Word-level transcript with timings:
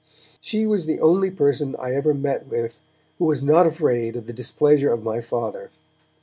She 0.39 0.65
was 0.65 0.87
the 0.87 0.99
only 0.99 1.29
person 1.29 1.75
I 1.77 1.93
ever 1.93 2.15
met 2.15 2.47
with 2.47 2.79
who 3.19 3.25
was 3.25 3.43
not 3.43 3.67
afraid 3.67 4.15
of 4.15 4.25
the 4.25 4.33
displeasure 4.33 4.91
of 4.91 5.03
my 5.03 5.21
Father. 5.21 5.69